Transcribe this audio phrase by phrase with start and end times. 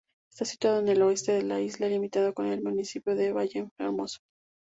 [0.31, 4.17] Está situado en el oeste de la isla, limitando con el municipio de Vallehermoso.